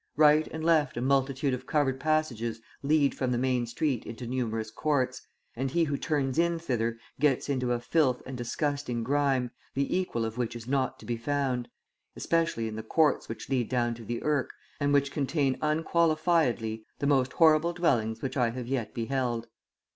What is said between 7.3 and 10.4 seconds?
into a filth and disgusting grime, the equal of